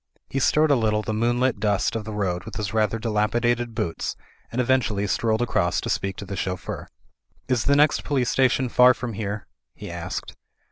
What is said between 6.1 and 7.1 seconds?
to the chauffeur.